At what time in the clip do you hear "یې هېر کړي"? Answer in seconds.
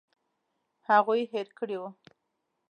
1.23-1.75